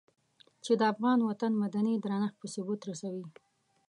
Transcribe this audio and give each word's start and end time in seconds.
چې 0.63 0.71
د 0.79 0.81
افغان 0.93 1.19
وطن 1.29 1.51
مدني 1.63 1.95
درنښت 2.03 2.35
په 2.41 2.47
ثبوت 2.53 2.81
رسوي. 2.89 3.25